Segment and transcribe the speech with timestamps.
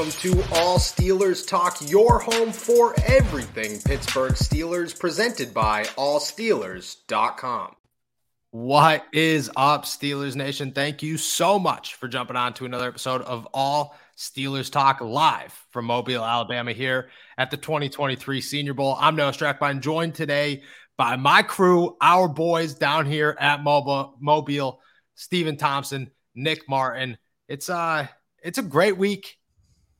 [0.00, 7.76] welcome to All Steelers Talk, your home for everything Pittsburgh Steelers, presented by AllSteelers.com.
[8.50, 10.72] What is up, Steelers Nation?
[10.72, 15.52] Thank you so much for jumping on to another episode of All Steelers Talk live
[15.68, 18.96] from Mobile, Alabama, here at the 2023 Senior Bowl.
[18.98, 20.62] I'm Noah Strackbein, joined today
[20.96, 24.80] by my crew, our boys down here at Mobile, Mobile
[25.14, 27.18] Stephen Thompson, Nick Martin.
[27.48, 28.06] It's uh
[28.42, 29.36] it's a great week.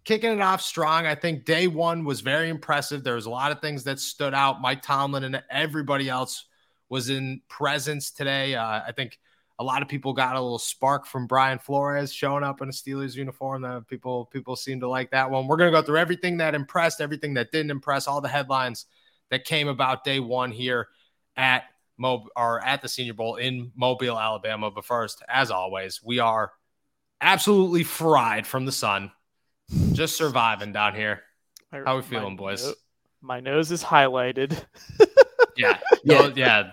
[0.05, 1.07] Kicking it off strong.
[1.07, 3.05] I think day one was very impressive.
[3.05, 4.61] There was a lot of things that stood out.
[4.61, 6.47] Mike Tomlin and everybody else
[6.89, 8.55] was in presence today.
[8.55, 9.19] Uh, I think
[9.59, 12.73] a lot of people got a little spark from Brian Flores showing up in a
[12.73, 13.61] Steelers uniform.
[13.61, 15.47] That people people seem to like that one.
[15.47, 18.87] We're gonna go through everything that impressed, everything that didn't impress, all the headlines
[19.31, 20.89] that came about day one here
[21.37, 21.65] at
[21.99, 24.71] Mo or at the Senior Bowl in Mobile, Alabama.
[24.71, 26.53] But first, as always, we are
[27.21, 29.13] absolutely fried from the sun.
[29.93, 31.23] Just surviving down here.
[31.73, 32.65] How we feeling, my boys?
[32.67, 32.75] No-
[33.23, 34.63] my nose is highlighted.
[35.57, 36.19] Yeah, Yeah.
[36.29, 36.71] no, yeah.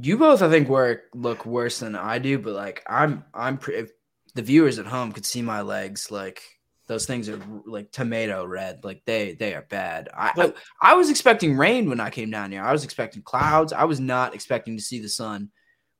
[0.00, 3.58] You both, I think, work look worse than I do, but like I'm, I'm.
[3.58, 3.90] Pre- if
[4.34, 6.42] the viewers at home could see my legs, like
[6.88, 10.08] those things are like tomato red, like they they are bad.
[10.12, 12.64] I, I I was expecting rain when I came down here.
[12.64, 13.72] I was expecting clouds.
[13.72, 15.50] I was not expecting to see the sun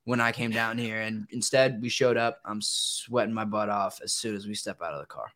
[0.05, 2.41] when I came down here, and instead we showed up.
[2.45, 5.27] I'm sweating my butt off as soon as we step out of the car.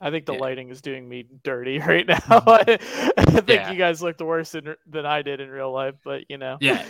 [0.00, 0.38] I think the Yeah.
[0.40, 2.18] lighting is doing me dirty right now.
[2.28, 2.78] I,
[3.16, 3.72] I think Yeah.
[3.72, 6.56] you guys looked worse in, than I did in real life, but you know.
[6.60, 6.84] Yeah.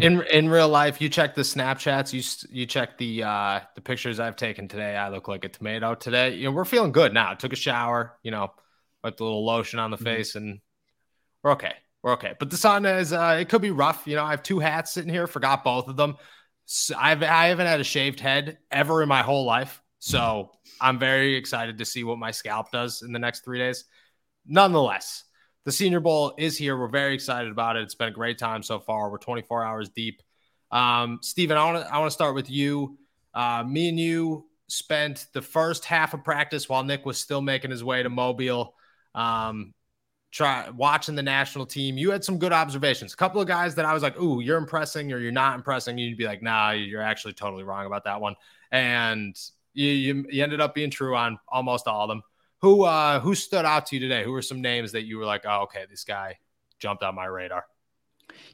[0.00, 2.22] In in real life, you check the Snapchats, you
[2.56, 4.96] you check the uh the pictures I've taken today.
[4.96, 6.34] I look like a tomato today.
[6.34, 7.34] You know, we're feeling good now.
[7.34, 8.52] Took a shower, you know,
[9.02, 10.04] wiped a little lotion on the Mhm.
[10.04, 10.60] face, and
[11.42, 11.74] we're okay.
[12.02, 12.34] We're okay.
[12.38, 14.06] But the sun is uh it could be rough.
[14.06, 16.16] You know, I have two hats sitting here, forgot both of them.
[16.66, 19.80] So I've I haven't had a shaved head ever in my whole life.
[20.04, 20.50] So
[20.82, 23.84] I'm very excited to see what my scalp does in the next three days.
[24.46, 25.24] Nonetheless,
[25.64, 26.78] the Senior Bowl is here.
[26.78, 27.84] We're very excited about it.
[27.84, 29.10] It's been a great time so far.
[29.10, 30.20] We're 24 hours deep.
[30.70, 32.98] Um, Steven, I want to I start with you.
[33.32, 37.70] Uh, me and you spent the first half of practice while Nick was still making
[37.70, 38.74] his way to Mobile.
[39.14, 39.72] Um,
[40.32, 41.96] try watching the national team.
[41.96, 43.14] You had some good observations.
[43.14, 45.96] A couple of guys that I was like, "Ooh, you're impressing," or "You're not impressing."
[45.96, 48.34] You'd be like, "Nah, you're actually totally wrong about that one."
[48.70, 49.34] And
[49.74, 52.22] you you, you ended up being true on almost all of them.
[52.60, 54.24] Who uh who stood out to you today?
[54.24, 56.38] Who were some names that you were like, "Oh, okay, this guy
[56.78, 57.66] jumped on my radar."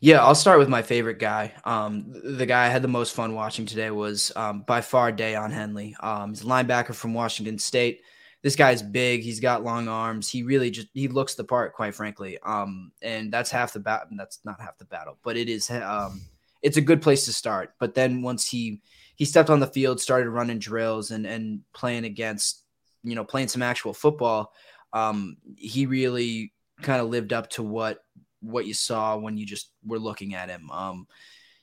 [0.01, 1.53] Yeah, I'll start with my favorite guy.
[1.65, 5.53] Um, the guy I had the most fun watching today was um, by far Daiyan
[5.53, 5.95] Henley.
[6.01, 8.03] Um, he's a linebacker from Washington State.
[8.43, 9.23] This guy's big.
[9.23, 10.29] He's got long arms.
[10.29, 12.39] He really just he looks the part, quite frankly.
[12.43, 14.09] Um, and that's half the battle.
[14.17, 15.71] That's not half the battle, but it is.
[15.71, 16.23] Um,
[16.63, 17.75] it's a good place to start.
[17.79, 18.81] But then once he
[19.21, 22.65] he stepped on the field, started running drills and and playing against,
[23.03, 24.55] you know, playing some actual football.
[24.95, 27.99] Um, he really kind of lived up to what
[28.41, 30.71] what you saw when you just were looking at him.
[30.71, 31.07] Um,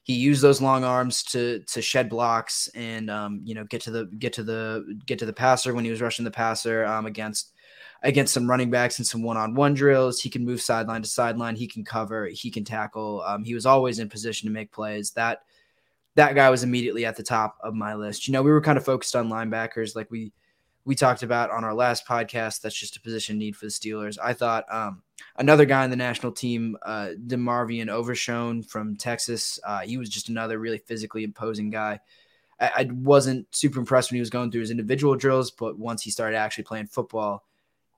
[0.03, 3.89] he used those long arms to to shed blocks and um, you know get to
[3.91, 7.07] the get to the get to the passer when he was rushing the passer um,
[7.07, 7.53] against
[8.03, 10.21] against some running backs and some one on one drills.
[10.21, 11.55] He can move sideline to sideline.
[11.55, 12.27] He can cover.
[12.27, 13.23] He can tackle.
[13.25, 15.09] Um, he was always in position to make plays.
[15.13, 15.41] That
[16.17, 18.27] that guy was immediately at the top of my list.
[18.27, 20.33] You know, we were kind of focused on linebackers, like we
[20.83, 22.61] we talked about on our last podcast.
[22.61, 24.17] That's just a position need for the Steelers.
[24.23, 25.03] I thought um,
[25.35, 29.59] another guy in the national team, uh, DeMarvion Overshown from Texas.
[29.63, 31.99] Uh, he was just another really physically imposing guy.
[32.59, 36.01] I, I wasn't super impressed when he was going through his individual drills, but once
[36.01, 37.45] he started actually playing football,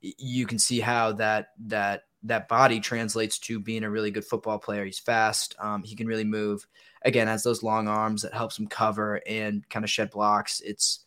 [0.01, 4.59] you can see how that that that body translates to being a really good football
[4.59, 4.85] player.
[4.85, 5.55] He's fast.
[5.59, 6.67] Um, he can really move.
[7.03, 10.59] Again, has those long arms that helps him cover and kind of shed blocks.
[10.61, 11.05] It's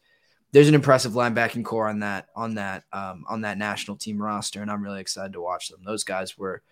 [0.52, 4.62] there's an impressive linebacking core on that on that um, on that national team roster,
[4.62, 5.80] and I'm really excited to watch them.
[5.84, 6.62] Those guys were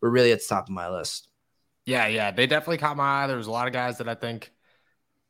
[0.00, 1.28] were really at the top of my list.
[1.84, 3.26] Yeah, yeah, they definitely caught my eye.
[3.26, 4.52] There was a lot of guys that I think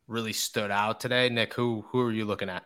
[0.08, 1.28] really stood out today.
[1.28, 2.64] Nick, who who are you looking at?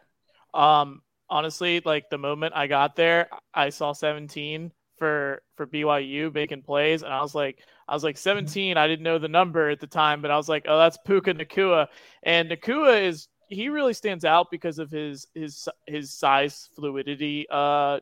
[0.55, 6.63] Um, honestly, like the moment I got there, I saw 17 for for BYU making
[6.63, 7.59] plays, and I was like,
[7.89, 8.77] I was like 17.
[8.77, 11.35] I didn't know the number at the time, but I was like, oh, that's Puka
[11.35, 11.89] Nacua,
[12.23, 17.99] and Nacua is he really stands out because of his his his size fluidity, uh,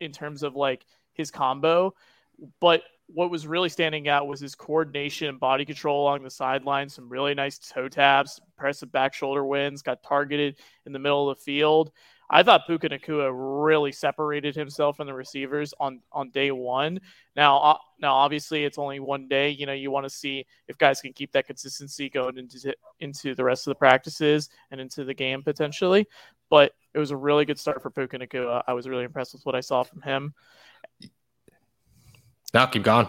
[0.00, 1.94] in terms of like his combo,
[2.60, 6.88] but what was really standing out was his coordination and body control along the sideline.
[6.88, 10.56] Some really nice toe taps, impressive back shoulder wins, got targeted
[10.86, 11.92] in the middle of the field.
[12.30, 17.00] I thought Puka Nacua really separated himself from the receivers on on day one.
[17.36, 19.50] Now, uh, now obviously it's only one day.
[19.50, 23.34] You know, you want to see if guys can keep that consistency going into into
[23.34, 26.06] the rest of the practices and into the game potentially.
[26.50, 28.62] But it was a really good start for Puka Nacua.
[28.66, 30.34] I was really impressed with what I saw from him.
[32.52, 33.08] Now keep going.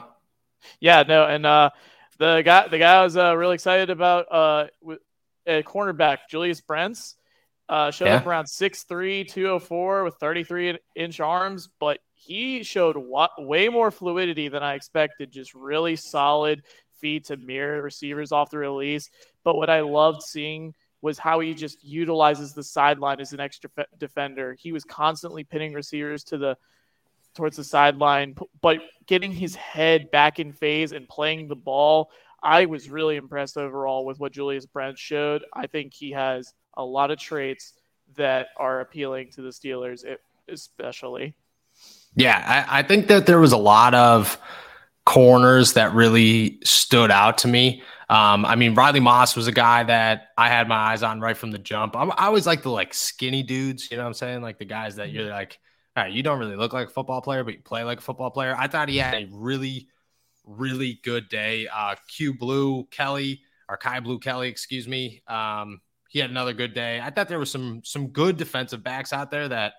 [0.79, 1.69] Yeah, no, and uh,
[2.17, 4.67] the guy the guy I was uh, really excited about uh,
[5.45, 7.15] a cornerback Julius Brents.
[7.67, 8.17] Uh, showed yeah.
[8.17, 12.95] up around 6'3", 204 with 33 inch arms, but he showed
[13.37, 15.31] way more fluidity than I expected.
[15.31, 16.63] Just really solid
[16.99, 19.09] feet to mirror receivers off the release.
[19.43, 23.69] But what I loved seeing was how he just utilizes the sideline as an extra
[23.99, 24.55] defender.
[24.59, 26.57] He was constantly pinning receivers to the
[27.35, 32.09] towards the sideline, but getting his head back in phase and playing the ball.
[32.41, 35.43] I was really impressed overall with what Julius Brent showed.
[35.53, 37.73] I think he has a lot of traits
[38.15, 40.03] that are appealing to the Steelers,
[40.47, 41.35] especially.
[42.15, 44.39] Yeah, I, I think that there was a lot of
[45.05, 47.83] corners that really stood out to me.
[48.09, 51.35] Um, I mean, Riley Moss was a guy that I had my eyes on right
[51.35, 51.95] from the jump.
[51.95, 54.41] I, I always like the like skinny dudes, you know what I'm saying?
[54.41, 55.59] Like the guys that you're like,
[55.95, 58.01] all right, you don't really look like a football player, but you play like a
[58.01, 58.55] football player.
[58.57, 59.87] I thought he had a really,
[60.45, 61.67] really good day.
[61.67, 65.21] Uh, Kyu Blu Kelly or Kai Blu Kelly, excuse me.
[65.27, 65.81] Um,
[66.15, 67.01] he had another good day.
[67.03, 69.73] I thought there was some some good defensive backs out there that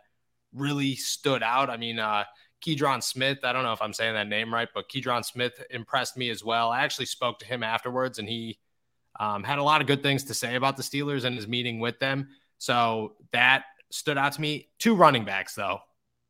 [0.53, 1.71] really stood out.
[1.71, 2.25] I mean, uh,
[2.63, 6.15] Keidron Smith, I don't know if I'm saying that name right, but Keidron Smith impressed
[6.15, 6.71] me as well.
[6.71, 8.59] I actually spoke to him afterwards, and he
[9.19, 11.81] um, had a lot of good things to say about the Steelers and his meeting
[11.81, 12.29] with them.
[12.59, 14.69] So that stood out to me.
[14.79, 15.79] Two running backs, though,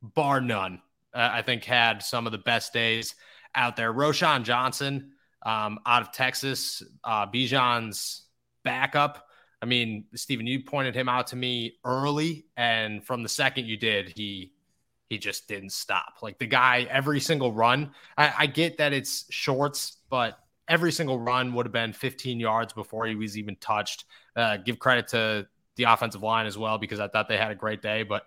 [0.03, 0.82] bar none,
[1.14, 3.17] uh, I think had some of the best days
[3.56, 3.93] out there.
[3.93, 5.14] Roschon Johnson
[5.44, 8.23] um, out of Texas, uh, Bijan's
[8.62, 9.25] backup
[9.66, 13.76] I mean, Stephen, you pointed him out to me early, and from the second you
[13.76, 14.52] did, he
[15.08, 16.18] he just didn't stop.
[16.22, 17.90] Like the guy, every single run.
[18.16, 22.72] I, I get that it's shorts, but every single run would have been 15 yards
[22.74, 24.04] before he was even touched.
[24.36, 27.56] Uh, give credit to the offensive line as well because I thought they had a
[27.56, 28.22] great day, but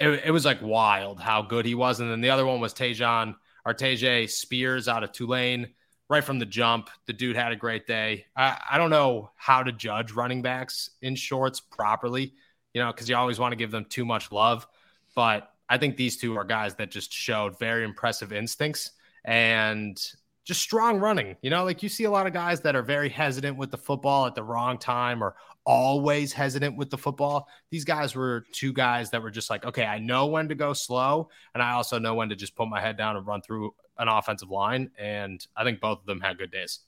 [0.00, 2.00] it, it was like wild how good he was.
[2.00, 3.34] And then the other one was Tejan
[3.66, 5.74] Arteje Spears out of Tulane
[6.08, 6.90] right from the jump.
[7.06, 8.26] The dude had a great day.
[8.36, 12.34] I, I don't know how to judge running backs in shorts properly,
[12.72, 14.66] you know, because you always want to give them too much love.
[15.14, 18.92] But I think these two are guys that just showed very impressive instincts
[19.24, 19.98] and
[20.44, 21.36] just strong running.
[21.40, 23.78] You know, like you see a lot of guys that are very hesitant with the
[23.78, 27.48] football at the wrong time or always hesitant with the football.
[27.70, 30.74] These guys were two guys that were just like, okay, I know when to go
[30.74, 33.74] slow, and I also know when to just put my head down and run through
[33.98, 36.80] an offensive line, and I think both of them had good days.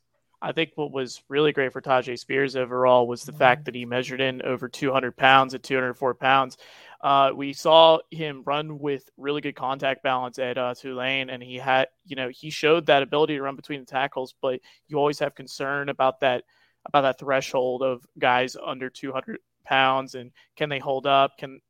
[0.42, 3.86] I think what was really great for Tyjae Spears overall was the fact that he
[3.86, 6.58] measured in over 200 pounds at 204 pounds.
[7.00, 11.56] Uh, we saw him run with really good contact balance at uh, Tulane, and he
[11.56, 14.34] had, you know, he showed that ability to run between the tackles.
[14.42, 16.44] But you always have concern about that,
[16.84, 21.38] about that threshold of guys under 200 pounds, and can they hold up?
[21.38, 21.60] Can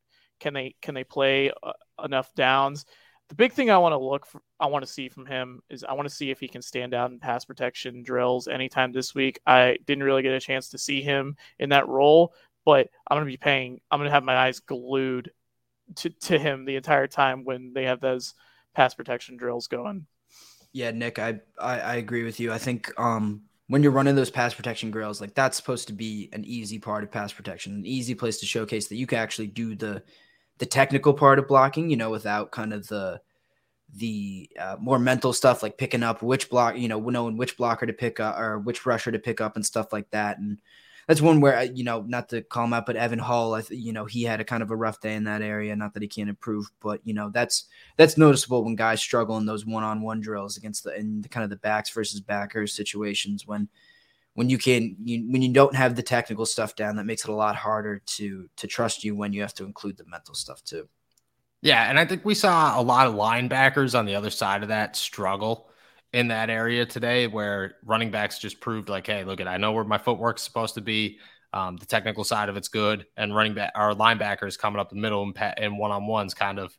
[0.40, 1.72] can they can they play uh,
[2.04, 2.84] enough downs?
[3.28, 5.84] The big thing I want to look for, I want to see from him is
[5.84, 9.14] I want to see if he can stand out in pass protection drills anytime this
[9.14, 9.40] week.
[9.46, 12.34] I didn't really get a chance to see him in that role,
[12.64, 15.32] but I'm going to be paying, I'm going to have my eyes glued
[15.96, 18.34] to, to him the entire time when they have those
[18.74, 20.06] pass protection drills going.
[20.72, 22.52] Yeah, Nick, I, I, I agree with you.
[22.52, 26.28] I think um, when you're running those pass protection drills, like that's supposed to be
[26.32, 29.48] an easy part of pass protection, an easy place to showcase that you can actually
[29.48, 30.02] do the
[30.58, 33.20] the technical part of blocking, you know, without kind of the
[33.94, 37.86] the uh, more mental stuff like picking up which block, you know, knowing which blocker
[37.86, 40.38] to pick up or which rusher to pick up and stuff like that.
[40.38, 40.60] And
[41.06, 44.06] that's one where you know, not to call him out, but Evan th- you know,
[44.06, 45.76] he had a kind of a rough day in that area.
[45.76, 47.66] Not that he can't improve, but you know, that's
[47.96, 51.50] that's noticeable when guys struggle in those one-on-one drills against the in the kind of
[51.50, 53.68] the backs versus backers situations when
[54.36, 57.30] when you can you, when you don't have the technical stuff down that makes it
[57.30, 60.62] a lot harder to to trust you when you have to include the mental stuff
[60.62, 60.86] too
[61.62, 64.68] yeah and i think we saw a lot of linebackers on the other side of
[64.68, 65.70] that struggle
[66.12, 69.72] in that area today where running backs just proved like hey look at i know
[69.72, 71.18] where my footwork's supposed to be
[71.52, 74.96] um, the technical side of it's good and running back our linebackers coming up the
[74.96, 76.76] middle and, and one-on-ones kind of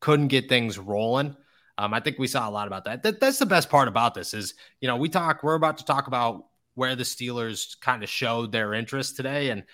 [0.00, 1.34] couldn't get things rolling
[1.76, 3.02] um, I think we saw a lot about that.
[3.02, 3.18] that.
[3.18, 6.06] That's the best part about this is, you know, we talk, we're about to talk
[6.06, 9.50] about where the Steelers kind of showed their interest today.
[9.50, 9.64] And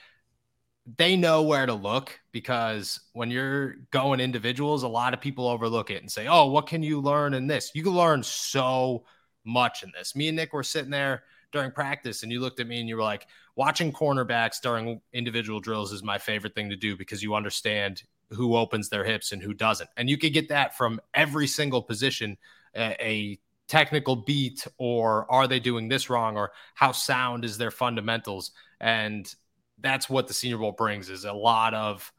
[0.97, 5.91] they know where to look because when you're going individuals, a lot of people overlook
[5.91, 7.71] it and say, Oh, what can you learn in this?
[7.75, 9.05] You can learn so
[9.45, 10.17] much in this.
[10.17, 12.97] Me and Nick were sitting there during practice, and you looked at me and you
[12.97, 13.27] were like,
[13.57, 18.57] Watching cornerbacks during individual drills is my favorite thing to do because you understand who
[18.57, 19.91] opens their hips and who doesn't.
[19.97, 22.39] And you could get that from every single position.
[22.77, 23.39] A, a
[23.71, 28.51] technical beat or are they doing this wrong or how sound is their fundamentals
[28.81, 29.33] and
[29.79, 32.13] that's what the senior bowl brings is a lot of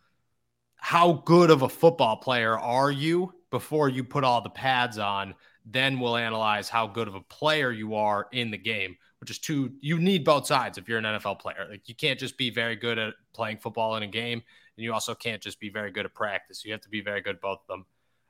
[0.77, 5.35] how good of a football player are you before you put all the pads on.
[5.65, 9.37] Then we'll analyze how good of a player you are in the game, which is
[9.37, 9.73] two.
[9.79, 11.67] You need both sides if you're an NFL player.
[11.69, 14.41] Like you can't just be very good at playing football in a game,
[14.75, 16.65] and you also can't just be very good at practice.
[16.65, 17.85] You have to be very good both of them.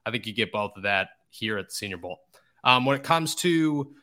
[0.05, 2.19] I think you get both of that here at the Senior Bowl.
[2.63, 3.93] Um, when it comes to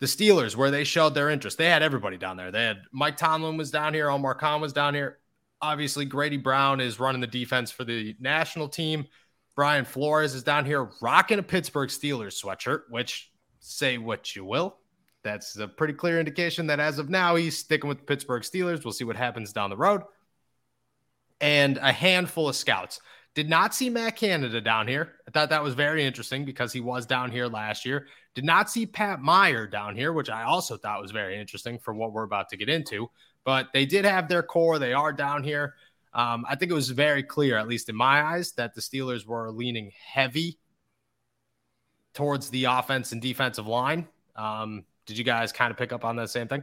[0.00, 2.50] the Steelers, where they showed their interest, they had everybody down there.
[2.50, 5.18] They had Mike Tomlin was down here, Omar Khan was down here.
[5.62, 9.06] Obviously, Grady Brown is running the defense for the national team.
[9.56, 14.76] Brian Flores is down here rocking a Pittsburgh Steelers sweatshirt, which say what you will.
[15.22, 18.84] That's a pretty clear indication that as of now, he's sticking with the Pittsburgh Steelers.
[18.84, 20.02] We'll see what happens down the road.
[21.40, 23.00] And a handful of scouts.
[23.34, 25.14] Did not see Matt Canada down here.
[25.26, 28.06] I thought that was very interesting because he was down here last year.
[28.34, 31.92] Did not see Pat Meyer down here, which I also thought was very interesting for
[31.94, 33.10] what we're about to get into.
[33.44, 34.78] But they did have their core.
[34.78, 35.74] They are down here.
[36.12, 39.26] Um, I think it was very clear, at least in my eyes, that the Steelers
[39.26, 40.58] were leaning heavy
[42.14, 44.06] towards the offense and defensive line.
[44.36, 46.62] Um, did you guys kind of pick up on that same thing?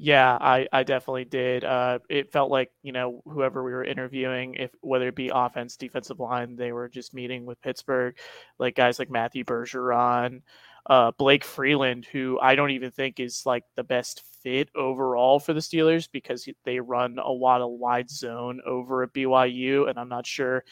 [0.00, 1.64] Yeah, I, I definitely did.
[1.64, 5.76] Uh, it felt like you know whoever we were interviewing, if whether it be offense,
[5.76, 8.16] defensive line, they were just meeting with Pittsburgh,
[8.60, 10.42] like guys like Matthew Bergeron,
[10.88, 15.52] uh, Blake Freeland, who I don't even think is like the best fit overall for
[15.52, 20.08] the Steelers because they run a lot of wide zone over at BYU, and I'm
[20.08, 20.62] not sure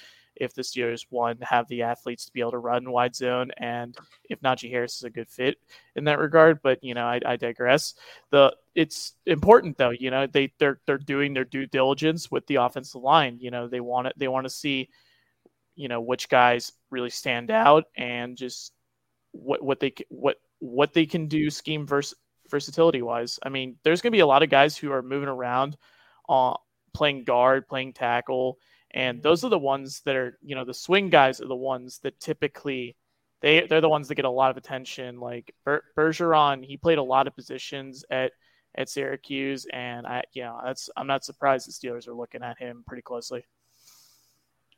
[0.41, 3.97] if the Steelers one have the athletes to be able to run wide zone, and
[4.29, 5.59] if Najee Harris is a good fit
[5.95, 6.61] in that regard.
[6.63, 7.95] But you know, I, I digress.
[8.31, 9.91] The it's important though.
[9.91, 13.39] You know, they they're they're doing their due diligence with the offensive line.
[13.41, 14.15] You know, they want it.
[14.17, 14.89] They want to see,
[15.75, 18.73] you know, which guys really stand out and just
[19.33, 22.15] what what they what what they can do scheme vers-
[22.51, 23.39] versatility wise.
[23.43, 25.77] I mean, there's going to be a lot of guys who are moving around,
[26.29, 26.55] uh,
[26.95, 28.59] playing guard, playing tackle
[28.97, 32.01] and those are the ones that are you know the swing guys are the ones
[32.03, 32.97] that typically
[33.43, 36.99] they they're the ones that get a lot of attention like Ber- Bergeron he played
[36.99, 38.33] a lot of positions at
[38.77, 42.85] at Syracuse and I yeah that's I'm not surprised the Steelers are looking at him
[42.87, 43.45] pretty closely.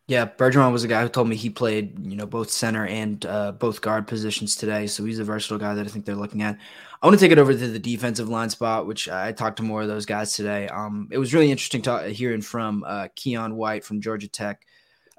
[0.09, 3.25] Yeah, Bergeron was a guy who told me he played, you know, both center and
[3.27, 4.87] uh, both guard positions today.
[4.87, 6.59] So he's a versatile guy that I think they're looking at.
[7.03, 9.63] I want to take it over to the defensive line spot, which I talked to
[9.63, 10.67] more of those guys today.
[10.69, 14.63] Um, it was really interesting to, hearing from uh, Keion White from Georgia Tech,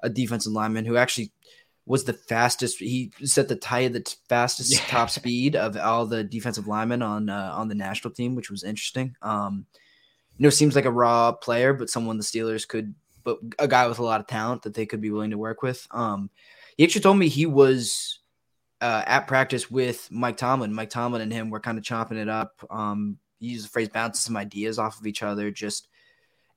[0.02, 1.30] a defensive lineman who actually
[1.86, 2.80] was the fastest.
[2.80, 4.86] He set the tie of the fastest yeah.
[4.88, 8.64] top speed of all the defensive linemen on uh, on the national team, which was
[8.64, 9.14] interesting.
[9.22, 9.66] Um,
[10.36, 13.86] you know, seems like a raw player, but someone the Steelers could but a guy
[13.86, 15.86] with a lot of talent that they could be willing to work with.
[15.90, 16.30] Um,
[16.76, 18.20] he actually told me he was
[18.80, 20.72] uh, at practice with Mike Tomlin.
[20.72, 22.64] Mike Tomlin and him were kind of chopping it up.
[22.70, 25.50] Um, he used the phrase bouncing some ideas off of each other.
[25.50, 25.88] Just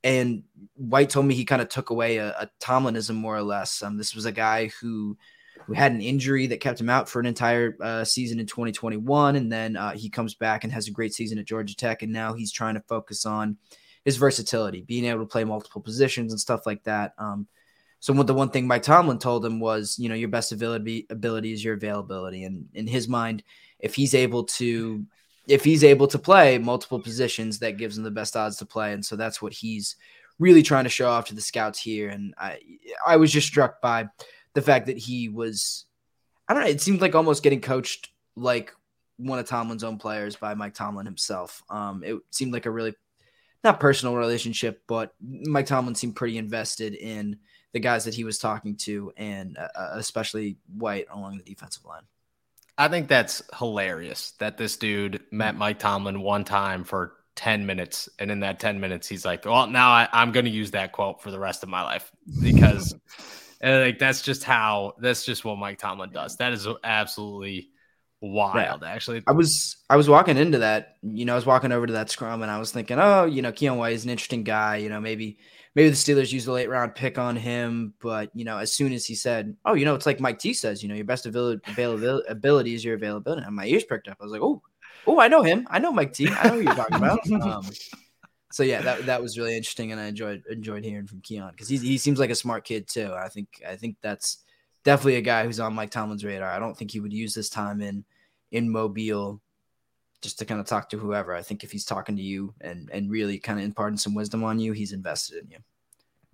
[0.03, 0.43] and
[0.75, 3.81] White told me he kind of took away a, a Tomlinism more or less.
[3.81, 5.17] Um, this was a guy who
[5.65, 9.35] who had an injury that kept him out for an entire uh, season in 2021,
[9.37, 12.11] and then uh, he comes back and has a great season at Georgia Tech, and
[12.11, 13.57] now he's trying to focus on
[14.05, 17.13] his versatility, being able to play multiple positions and stuff like that.
[17.17, 17.47] Um,
[17.99, 21.53] so the one thing Mike Tomlin told him was, you know, your best ability ability
[21.53, 23.43] is your availability, and in his mind,
[23.79, 25.05] if he's able to
[25.47, 28.91] if he's able to play multiple positions, that gives him the best odds to play,
[28.91, 29.95] and so that's what he's
[30.37, 32.09] really trying to show off to the scouts here.
[32.09, 32.59] And I
[33.07, 34.09] I was just struck by
[34.53, 35.85] the fact that he was,
[36.49, 38.73] I don't know, it seemed like almost getting coached like
[39.17, 41.63] one of Tomlin's own players by Mike Tomlin himself.
[41.69, 42.95] Um, it seemed like a really
[43.63, 47.37] not personal relationship, but Mike Tomlin seemed pretty invested in
[47.71, 51.85] the guys that he was talking to, and uh, uh, especially White along the defensive
[51.85, 52.03] line.
[52.77, 58.09] I think that's hilarious that this dude met Mike Tomlin one time for 10 minutes.
[58.19, 60.91] And in that 10 minutes, he's like, well, now I, am going to use that
[60.91, 62.95] quote for the rest of my life because
[63.63, 66.37] like that's just how that's just what Mike Tomlin does.
[66.37, 67.69] That is absolutely
[68.23, 68.81] wild.
[68.81, 68.91] Yeah.
[68.91, 70.95] Actually, I was I was walking into that.
[71.01, 73.41] You know, I was walking over to that scrum, and I was thinking, oh, you
[73.41, 74.77] know, Keion White is an interesting guy.
[74.77, 75.37] You know, maybe
[75.75, 78.93] maybe the Steelers use a late round pick on him, but you know, as soon
[78.93, 81.25] as he said, oh, you know, it's like Mike T says, you know, your best
[81.25, 84.17] availability is your availability, and my ears pricked up.
[84.19, 84.61] I was like, oh,
[85.05, 85.67] oh, I know him.
[85.69, 86.27] I know Mike T.
[86.29, 87.19] I know who you're talking about.
[87.43, 87.69] Um,
[88.51, 91.67] so yeah, that that was really interesting, and I enjoyed enjoyed hearing from Keion because
[91.67, 93.11] he he seems like a smart kid too.
[93.11, 94.43] I think I think that's
[94.83, 96.49] definitely a guy who's on Mike Tomlin's radar.
[96.49, 98.03] I don't think he would use this time in
[98.51, 99.41] in Mobile
[100.21, 101.35] just to kind of talk to whoever.
[101.35, 104.43] I think if he's talking to you and and really kind of imparting some wisdom
[104.43, 105.57] on you, he's invested in you.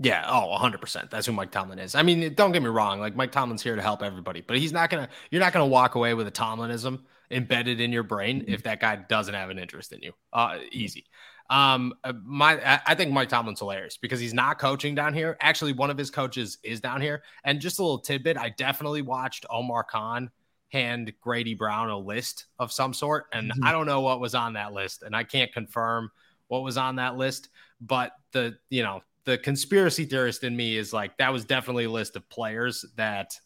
[0.01, 1.09] Yeah, oh, 100%.
[1.09, 1.93] That's who Mike Tomlin is.
[1.93, 4.71] I mean, don't get me wrong, like Mike Tomlin's here to help everybody, but he's
[4.71, 8.03] not going to you're not going to walk away with a Tomlinism embedded in your
[8.03, 10.13] brain if that guy doesn't have an interest in you.
[10.33, 11.05] Uh easy.
[11.49, 15.35] Um, uh, my I think Mike Tomlin's hilarious because he's not coaching down here.
[15.41, 17.23] Actually, one of his coaches is down here.
[17.43, 20.29] And just a little tidbit, I definitely watched Omar Khan
[20.71, 23.65] hand Grady Brown a list of some sort, and mm-hmm.
[23.65, 26.11] I don't know what was on that list, and I can't confirm
[26.47, 27.49] what was on that list.
[27.81, 31.91] But the you know the conspiracy theorist in me is like that was definitely a
[31.91, 33.39] list of players that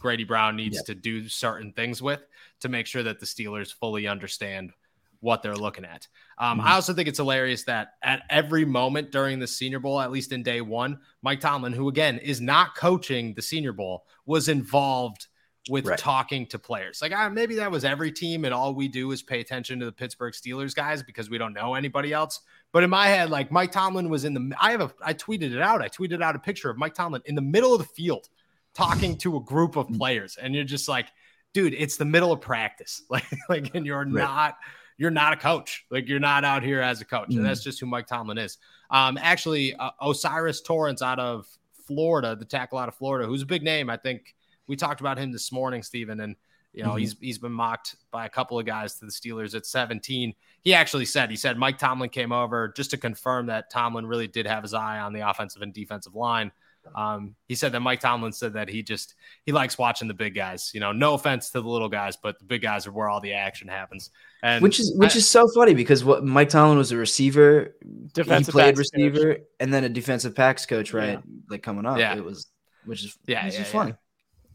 [0.00, 0.86] Grady Brown needs yep.
[0.86, 2.20] to do certain things with
[2.60, 4.72] to make sure that the Steelers fully understand
[5.20, 6.06] what they're looking at.
[6.38, 6.68] Um, mm-hmm.
[6.68, 10.32] I also think it's hilarious that at every moment during the Senior Bowl, at least
[10.32, 15.26] in day one, Mike Tomlin, who again is not coaching the Senior Bowl, was involved
[15.68, 15.98] with right.
[15.98, 17.02] talking to players.
[17.02, 19.92] Like maybe that was every team, and all we do is pay attention to the
[19.92, 22.40] Pittsburgh Steelers guys because we don't know anybody else.
[22.72, 24.52] But in my head, like Mike Tomlin was in the.
[24.60, 24.92] I have a.
[25.02, 25.82] I tweeted it out.
[25.82, 28.28] I tweeted out a picture of Mike Tomlin in the middle of the field
[28.74, 31.06] talking to a group of players, and you're just like,
[31.54, 34.08] dude, it's the middle of practice, like, like, and you're right.
[34.08, 34.56] not
[34.98, 35.86] you're not a coach.
[35.90, 37.28] Like you're not out here as a coach.
[37.28, 37.38] Mm-hmm.
[37.38, 38.58] And that's just who Mike Tomlin is.
[38.90, 41.46] Um, actually, uh, O'Cyrus Torrence out of
[41.86, 43.88] Florida, the tackle out of Florida, who's a big name.
[43.88, 44.34] I think
[44.66, 46.36] we talked about him this morning, Stephen, and
[46.74, 46.98] you know mm-hmm.
[46.98, 50.34] he's he's been mocked by a couple of guys to the Steelers at 17.
[50.62, 54.26] He actually said he said Mike Tomlin came over just to confirm that Tomlin really
[54.26, 56.50] did have his eye on the offensive and defensive line.
[56.94, 59.14] Um, he said that Mike Tomlin said that he just
[59.44, 60.70] he likes watching the big guys.
[60.74, 63.20] You know, no offense to the little guys, but the big guys are where all
[63.20, 64.10] the action happens.
[64.42, 67.76] And which is which I, is so funny because what Mike Tomlin was a receiver,
[68.12, 69.46] defensive he played receiver, coach.
[69.60, 71.12] and then a defensive packs coach, right?
[71.12, 71.20] Yeah.
[71.48, 72.16] Like coming up, yeah.
[72.16, 72.46] it was
[72.84, 73.94] which is yeah, which yeah, is funny.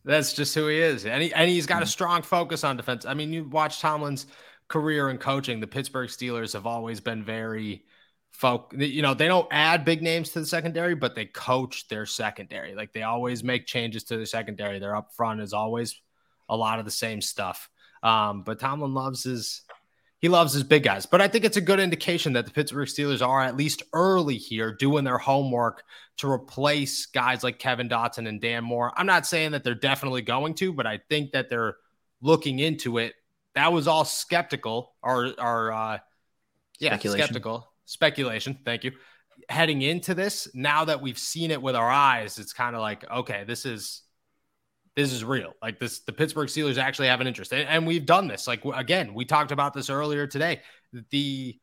[0.06, 3.06] That's just who he is, and he and he's got a strong focus on defense.
[3.06, 4.28] I mean, you watch Tomlin's
[4.68, 5.60] career in coaching.
[5.60, 7.84] The Pittsburgh Steelers have always been very
[8.34, 12.06] folk you know they don't add big names to the secondary but they coach their
[12.06, 12.76] secondary.
[12.76, 14.80] Like they always make changes to the secondary.
[14.80, 16.02] They're up front is always
[16.50, 17.70] a lot of the same stuff.
[18.02, 19.62] Um, but tomlin loves his
[20.20, 21.06] he loves his big guys.
[21.06, 24.38] But i think it's a good indication that the pittsburgh steelers are at least early
[24.38, 25.84] here doing their homework
[26.18, 28.92] to replace guys like kevin dotson and dan moore.
[28.98, 31.76] I'm not saying that they're definitely going to but i think that they're
[32.22, 33.14] looking into it.
[33.54, 36.00] That was all skeptical or or uh
[36.80, 38.60] yeah skeptical speculation.
[38.66, 38.92] Thank you.
[39.50, 43.10] Heading into this, now that we've seen it with our eyes, it's kind of like,
[43.10, 44.04] okay, this is
[44.96, 45.54] this is real.
[45.62, 48.48] Like this, the Pittsburgh Steelers actually have an interest, and, and we've done this.
[48.48, 50.62] Like again, we talked about this earlier today.
[51.10, 51.60] The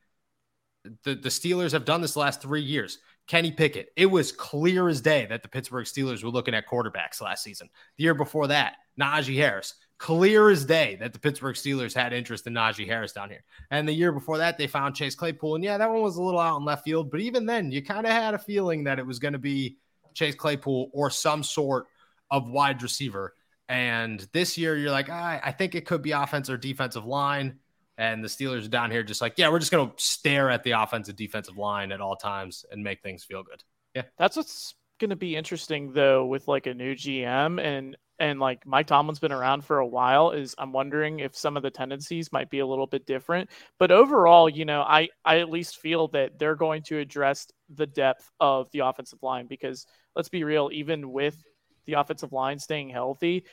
[1.05, 2.99] the the Steelers have done this last three years.
[3.29, 3.91] Kenny Pickett.
[3.97, 7.69] It was clear as day that the Pittsburgh Steelers were looking at quarterbacks last season.
[7.97, 12.47] The year before that, Najee Harris clear as day that the Pittsburgh Steelers had interest
[12.47, 13.45] in Najee Harris down here.
[13.71, 15.57] And the year before that, they found Chase Claypool.
[15.57, 17.11] And yeah, that one was a little out in left field.
[17.11, 19.77] But even then, you kind of had a feeling that it was going to be
[20.15, 21.87] Chase Claypool or some sort
[22.31, 23.35] of wide receiver.
[23.69, 27.59] And this year, you're like, I think it could be offensive or defensive line.
[27.99, 30.65] And the Steelers are down here just like, yeah, we're just going to stare at
[30.65, 33.63] the offensive defensive line at all times and make things feel good.
[33.95, 34.05] Yeah.
[34.17, 37.61] That's what's going to be interesting, though, with like a new GM.
[37.61, 41.57] And and like Mike Tomlin's been around for a while is I'm wondering if some
[41.57, 43.49] of the tendencies might be a little bit different.
[43.79, 47.87] But overall, you know, I I at least feel that they're going to address the
[47.87, 51.43] depth of the offensive line because let's be real, even with
[51.87, 53.45] the offensive line staying healthy,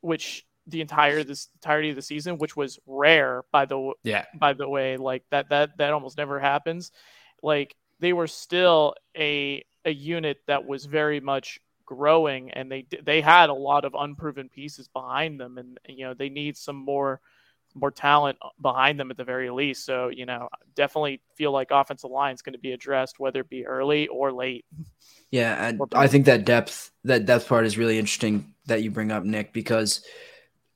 [0.00, 4.52] which the entire this entirety of the season, which was rare by the yeah by
[4.52, 6.90] the way, like that that that almost never happens.
[7.40, 13.20] Like they were still a a unit that was very much growing and they they
[13.20, 17.20] had a lot of unproven pieces behind them and you know they need some more
[17.74, 19.84] more talent uh, behind them at the very least.
[19.84, 23.48] So you know definitely feel like offensive line is going to be addressed whether it
[23.48, 24.64] be early or late.
[25.30, 29.10] Yeah and i think that depth that depth part is really interesting that you bring
[29.10, 30.04] up nick because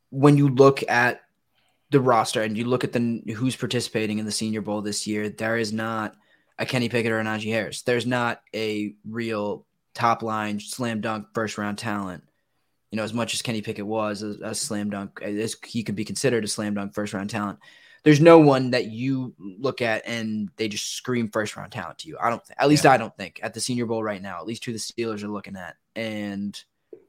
[0.08, 1.20] when you look at
[1.90, 5.28] the roster and you look at the who's participating in the senior bowl this year
[5.28, 6.16] there is not
[6.58, 9.66] a kenny pickett or a najee harris there's not a real
[9.96, 12.22] top line slam dunk first round talent.
[12.92, 15.96] You know, as much as Kenny Pickett was a, a slam dunk, as he could
[15.96, 17.58] be considered a slam dunk first round talent.
[18.04, 22.08] There's no one that you look at and they just scream first round talent to
[22.08, 22.16] you.
[22.20, 22.44] I don't.
[22.44, 22.92] Th- at least yeah.
[22.92, 24.38] I don't think at the Senior Bowl right now.
[24.38, 26.62] At least who the Steelers are looking at, and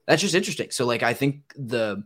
[0.07, 0.71] that's just interesting.
[0.71, 2.03] So like, I think the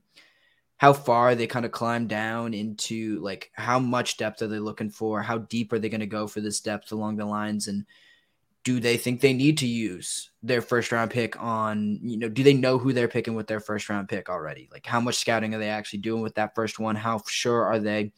[0.82, 4.90] how far they kind of climb down into like how much depth are they looking
[4.90, 5.22] for?
[5.22, 7.68] How deep are they going to go for this depth along the lines?
[7.68, 7.86] And
[8.64, 12.42] do they think they need to use their first round pick on you know do
[12.42, 14.70] they know who they're picking with their first round pick already?
[14.72, 16.96] Like how much scouting are they actually doing with that first one?
[16.96, 18.12] How sure are they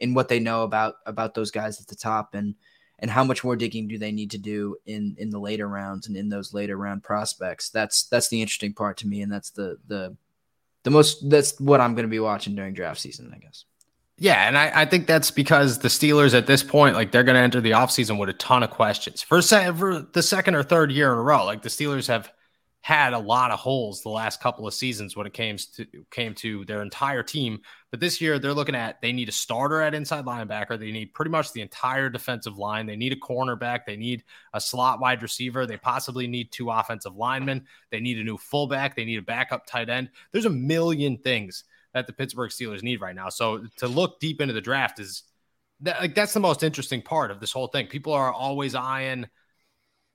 [0.00, 2.34] in what they know about about those guys at the top?
[2.34, 2.56] And
[2.98, 6.08] and how much more digging do they need to do in in the later rounds
[6.08, 7.70] and in those later round prospects?
[7.70, 10.16] That's that's the interesting part to me and that's the the
[10.84, 13.64] the most that's what i'm going to be watching during draft season i guess
[14.20, 17.36] Yeah, and I, I, think that's because the Steelers at this point, like they're going
[17.36, 21.12] to enter the offseason with a ton of questions for, the second or third year
[21.12, 21.44] in a row.
[21.44, 22.32] Like the Steelers have
[22.80, 26.32] had a lot of holes the last couple of seasons when it came to came
[26.32, 27.60] to their entire team.
[27.90, 30.78] But this year they're looking at they need a starter at inside linebacker.
[30.78, 32.86] They need pretty much the entire defensive line.
[32.86, 33.80] They need a cornerback.
[33.86, 34.22] They need
[34.54, 35.66] a slot wide receiver.
[35.66, 37.66] They possibly need two offensive linemen.
[37.90, 38.94] They need a new fullback.
[38.94, 40.10] They need a backup tight end.
[40.32, 41.64] There's a million things
[41.94, 43.28] that the Pittsburgh Steelers need right now.
[43.28, 45.24] So to look deep into the draft is
[45.80, 47.86] that, like that's the most interesting part of this whole thing.
[47.86, 49.26] People are always eyeing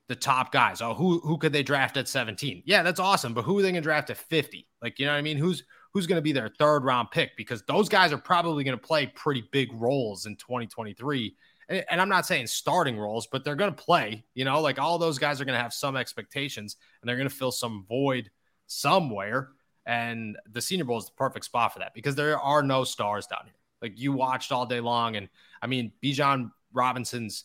[0.08, 0.82] the top guys.
[0.82, 2.62] Oh, who who could they draft at 17?
[2.66, 3.34] Yeah, that's awesome.
[3.34, 4.66] But who are they gonna draft at 50?
[4.82, 5.38] Like, you know what I mean?
[5.38, 7.36] Who's who's gonna be their third round pick?
[7.36, 11.36] Because those guys are probably gonna play pretty big roles in 2023.
[11.68, 14.98] And, and I'm not saying starting roles, but they're gonna play, you know, like all
[14.98, 18.30] those guys are gonna have some expectations and they're gonna fill some void
[18.66, 19.50] somewhere.
[19.86, 23.26] And the Senior Bowl is the perfect spot for that because there are no stars
[23.26, 23.54] down here.
[23.80, 25.16] Like you watched all day long.
[25.16, 25.28] And
[25.60, 27.44] I mean, Bijan Robinson's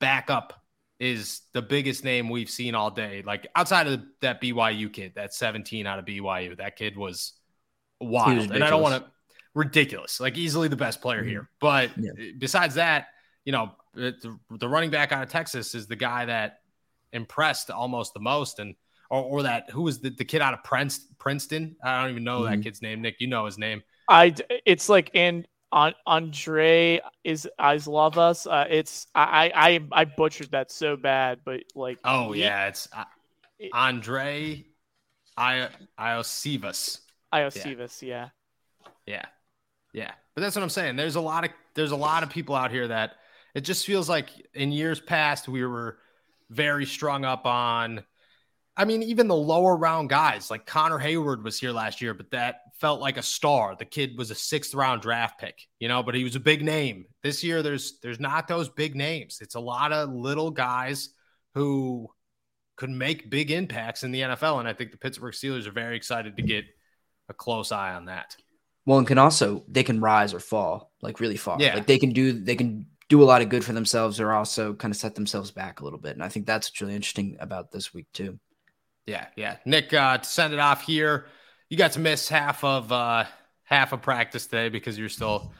[0.00, 0.61] backup
[1.02, 3.24] is the biggest name we've seen all day.
[3.26, 7.32] Like outside of that BYU kid, that 17 out of BYU, that kid was
[8.00, 8.36] wild.
[8.36, 9.10] Was and I don't want to
[9.52, 11.28] ridiculous, like easily the best player mm-hmm.
[11.28, 11.50] here.
[11.60, 12.12] But yeah.
[12.38, 13.08] besides that,
[13.44, 16.60] you know, the, the running back out of Texas is the guy that
[17.12, 18.60] impressed almost the most.
[18.60, 18.76] And
[19.10, 21.74] or, or that who was the, the kid out of Prince, Princeton?
[21.82, 22.54] I don't even know mm-hmm.
[22.54, 23.02] that kid's name.
[23.02, 23.82] Nick, you know his name.
[24.08, 24.34] I
[24.64, 28.46] it's like and on Andre is Islavas.
[28.46, 33.04] Uh, it's I I I butchered that so bad, but like oh yeah, it's uh,
[33.72, 34.64] Andre
[35.36, 37.00] I Iosivas.
[37.32, 38.28] Iosivas, yeah.
[39.06, 39.14] yeah.
[39.14, 39.24] Yeah.
[39.92, 40.10] Yeah.
[40.34, 40.96] But that's what I'm saying.
[40.96, 43.12] There's a lot of there's a lot of people out here that
[43.54, 45.98] it just feels like in years past we were
[46.50, 48.04] very strung up on
[48.74, 52.30] I mean, even the lower round guys like Connor Heyward was here last year, but
[52.30, 53.76] that felt like a star.
[53.78, 56.64] The kid was a sixth round draft pick, you know, but he was a big
[56.64, 57.06] name.
[57.22, 59.38] This year, there's there's not those big names.
[59.40, 61.10] It's a lot of little guys
[61.54, 62.08] who
[62.76, 65.96] could make big impacts in the NFL, and I think the Pittsburgh Steelers are very
[65.96, 66.64] excited to get
[67.28, 68.36] a close eye on that.
[68.84, 71.58] Well, and can also they can rise or fall like really far.
[71.60, 74.32] Yeah, like they can do they can do a lot of good for themselves, or
[74.32, 76.14] also kind of set themselves back a little bit.
[76.14, 78.40] And I think that's what's really interesting about this week too.
[79.06, 79.58] Yeah, yeah.
[79.64, 81.26] Nick, uh, to send it off here,
[81.72, 83.24] you got to miss half of uh,
[83.64, 85.54] half of practice today because you're still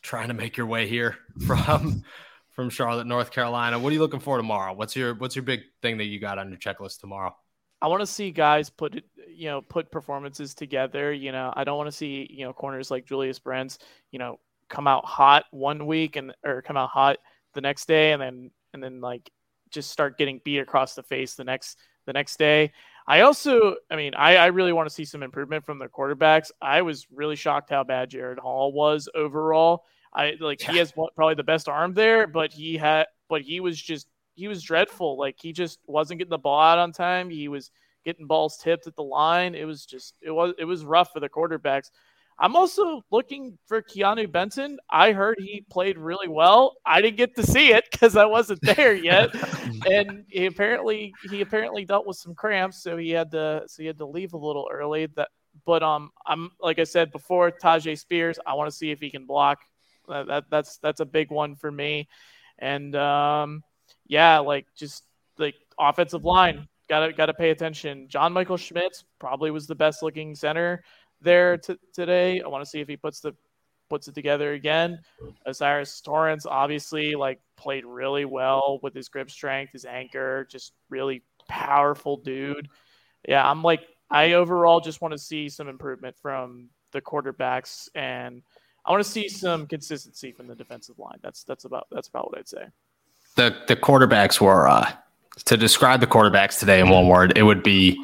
[0.00, 2.02] trying to make your way here from
[2.52, 3.78] from Charlotte, North Carolina.
[3.78, 4.72] What are you looking for tomorrow?
[4.72, 7.36] What's your what's your big thing that you got on your checklist tomorrow?
[7.82, 11.12] I want to see guys put you know put performances together.
[11.12, 13.78] You know, I don't want to see you know corners like Julius Brents,
[14.10, 17.18] you know, come out hot one week and or come out hot
[17.52, 19.30] the next day and then and then like
[19.68, 21.76] just start getting beat across the face the next
[22.06, 22.72] the next day.
[23.08, 26.50] I also, I mean, I, I really want to see some improvement from the quarterbacks.
[26.60, 29.84] I was really shocked how bad Jaren Hall was overall.
[30.12, 30.72] I like yeah.
[30.72, 34.46] he has probably the best arm there, but he had, but he was just he
[34.46, 35.18] was dreadful.
[35.18, 37.30] Like he just wasn't getting the ball out on time.
[37.30, 37.70] He was
[38.04, 39.54] getting balls tipped at the line.
[39.54, 41.90] It was just it was it was rough for the quarterbacks.
[42.40, 44.78] I'm also looking for Keeanu Benton.
[44.88, 46.76] I heard he played really well.
[46.86, 49.30] I didn't get to see it because I wasn't there yet,
[49.90, 53.86] and he apparently he apparently dealt with some cramps, so he had to so he
[53.86, 55.06] had to leave a little early.
[55.16, 55.28] That,
[55.66, 58.38] but um, I'm like I said before, Tyjae Spears.
[58.46, 59.58] I want to see if he can block.
[60.08, 62.08] That, that that's that's a big one for me,
[62.60, 63.64] and um,
[64.06, 65.02] yeah, like just
[65.38, 66.68] like offensive line.
[66.88, 68.06] Gotta gotta pay attention.
[68.08, 70.84] John Michael Schmitz probably was the best looking center
[71.20, 72.40] there t- today.
[72.40, 73.34] I want to see if he puts the
[73.88, 75.00] puts it together again.
[75.46, 81.22] O'Cyrus Torrence obviously like played really well with his grip strength, his anchor, just really
[81.48, 82.68] powerful dude.
[83.26, 88.42] Yeah, I'm like I overall just want to see some improvement from the quarterbacks and
[88.84, 91.18] I want to see some consistency from the defensive line.
[91.22, 92.66] That's that's about that's about what I'd say.
[93.36, 94.92] The the quarterbacks were uh
[95.44, 98.02] to describe the quarterbacks today in one word, it would be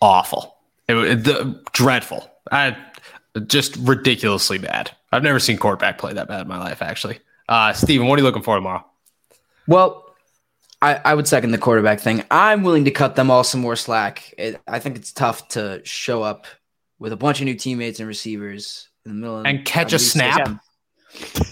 [0.00, 0.56] awful.
[0.88, 2.30] It, the, dreadful.
[2.50, 2.76] I
[3.46, 4.90] just ridiculously bad.
[5.12, 7.20] I've never seen quarterback play that bad in my life, actually.
[7.48, 8.84] Uh, Steven, what are you looking for tomorrow?
[9.66, 10.04] Well,
[10.82, 12.24] I, I would second the quarterback thing.
[12.30, 14.34] I'm willing to cut them all some more slack.
[14.36, 16.46] It, I think it's tough to show up
[16.98, 19.98] with a bunch of new teammates and receivers in the middle of and catch a
[19.98, 20.48] snap.
[20.48, 20.58] all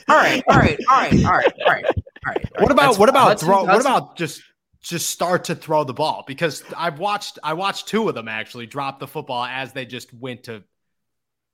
[0.08, 2.46] right, all right, all right, all right, all right, all right.
[2.58, 3.64] What about what about throw?
[3.64, 4.42] What about just
[4.82, 6.24] just start to throw the ball?
[6.26, 10.12] Because I've watched I watched two of them actually drop the football as they just
[10.12, 10.62] went to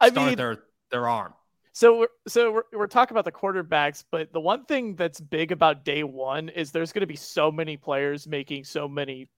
[0.01, 1.35] I mean, their their arm.
[1.73, 5.53] So we're, so we're, we're talking about the quarterbacks, but the one thing that's big
[5.53, 9.31] about day one is there's going to be so many players making so many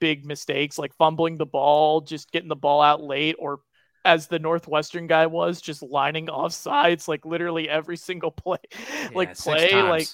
[0.00, 3.60] big mistakes, like fumbling the ball, just getting the ball out late, or
[4.04, 8.58] as the Northwestern guy was, just lining off sides like literally every single play,
[9.14, 9.82] like Yeah, six play, times.
[9.82, 10.10] like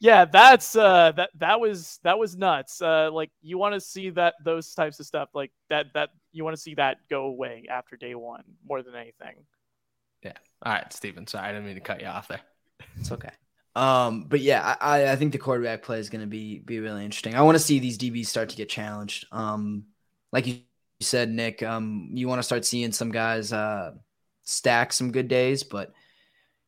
[0.00, 2.82] yeah, that's uh that that was that was nuts.
[2.82, 6.44] Uh like you want to see that those types of stuff like that that you
[6.44, 9.36] want to see that go away after day 1 more than anything.
[10.22, 10.32] Yeah.
[10.62, 11.26] All right, Steven.
[11.26, 12.40] Sorry, I didn't mean to cut you off there.
[12.98, 13.30] It's okay.
[13.76, 17.04] Um, but yeah, I, I think the quarterback play is going to be be really
[17.04, 17.34] interesting.
[17.34, 19.26] I want to see these DBs start to get challenged.
[19.32, 19.84] Um,
[20.32, 20.60] like you
[21.00, 23.92] said, Nick, um, you want to start seeing some guys uh,
[24.44, 25.92] stack some good days, but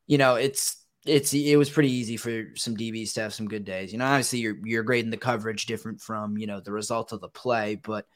[0.06, 3.64] you know, it's it's it was pretty easy for some DBs to have some good
[3.64, 3.92] days.
[3.92, 7.20] You know, obviously you're you're grading the coverage different from you know the result of
[7.20, 8.06] the play, but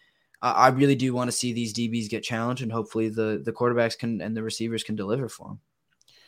[0.42, 3.52] uh, I really do want to see these DBs get challenged, and hopefully the the
[3.52, 5.60] quarterbacks can and the receivers can deliver for them.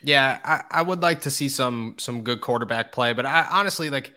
[0.03, 3.89] Yeah, I, I would like to see some some good quarterback play, but I honestly
[3.89, 4.13] like,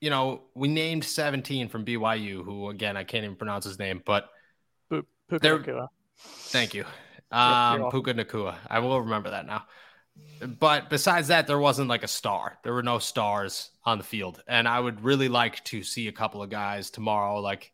[0.00, 4.02] you know, we named 17 from BYU, who again I can't even pronounce his name,
[4.04, 4.28] but
[4.88, 5.88] Puka There- Nacua.
[6.18, 6.84] thank you,
[7.32, 8.02] you're um, welcome.
[8.02, 8.56] Puka Nacua.
[8.70, 9.64] I will remember that now.
[10.40, 12.58] But besides that, there wasn't like a star.
[12.62, 16.12] There were no stars on the field, and I would really like to see a
[16.12, 17.72] couple of guys tomorrow, like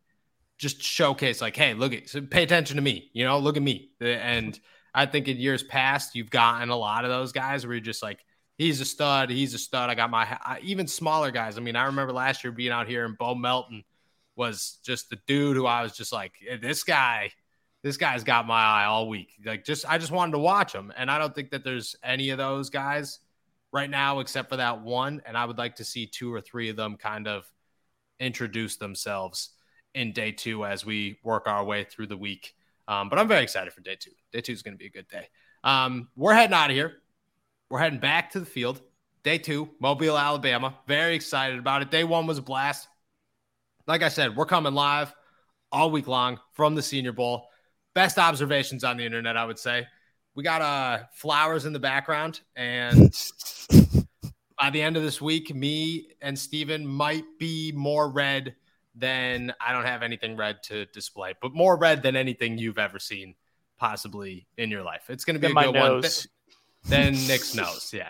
[0.62, 3.62] just showcase, like, hey, look at, so pay attention to me, you know, look at
[3.62, 4.58] me, and.
[4.94, 8.02] I think in years past, you've gotten a lot of those guys where you're just
[8.02, 8.24] like,
[8.58, 9.88] he's a stud, he's a stud.
[9.88, 11.56] I got my I, even smaller guys.
[11.56, 13.84] I mean, I remember last year being out here and Bo Melton
[14.36, 17.30] was just the dude who I was just like, "Eh, this guy,
[17.82, 19.32] this guy's got my eye all week.
[19.44, 22.30] Like, just I just wanted to watch him, and I don't think that there's any
[22.30, 23.18] of those guys
[23.72, 25.22] right now except for that one.
[25.24, 27.50] And I would like to see two or three of them kind of
[28.20, 29.50] introduce themselves
[29.94, 32.54] in day two as we work our way through the week.
[32.88, 34.10] Um, but I'm very excited for day two.
[34.32, 35.28] Day two is going to be a good day.
[35.64, 36.94] Um, we're heading out of here.
[37.70, 38.80] We're heading back to the field.
[39.22, 40.76] Day two, Mobile, Alabama.
[40.86, 41.90] Very excited about it.
[41.90, 42.88] Day one was a blast.
[43.86, 45.14] Like I said, we're coming live
[45.70, 47.48] all week long from the Senior Bowl.
[47.94, 49.86] Best observations on the internet, I would say.
[50.34, 53.12] We got uh, flowers in the background, and
[54.58, 58.54] by the end of this week, me and Steven might be more red
[58.94, 62.98] than I don't have anything red to display, but more red than anything you've ever
[62.98, 63.34] seen
[63.78, 65.04] possibly in your life.
[65.08, 65.82] It's going to be In a my good one.
[66.00, 66.28] nose.
[66.84, 68.08] Then Nick's nose, yeah.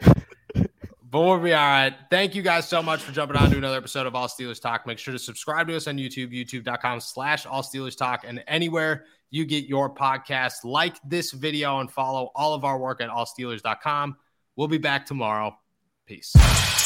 [0.54, 1.94] But we'll be all right.
[2.10, 4.86] Thank you guys so much for jumping on to another episode of All Steelers Talk.
[4.86, 9.04] Make sure to subscribe to us on YouTube, youtube.com slash All Steelers Talk, and anywhere
[9.30, 10.64] you get your podcast.
[10.64, 14.16] Like this video and follow all of our work at allsteelers.com.
[14.56, 15.54] We'll be back tomorrow.
[16.06, 16.81] Peace.